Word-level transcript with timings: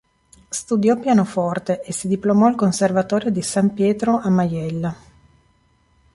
Studiò 0.49 0.97
pianoforte 0.97 1.83
e 1.83 1.93
si 1.93 2.07
diplomò 2.07 2.47
al 2.47 2.55
Conservatorio 2.55 3.29
di 3.29 3.43
San 3.43 3.71
Pietro 3.71 4.17
a 4.17 4.29
Majella. 4.31 4.95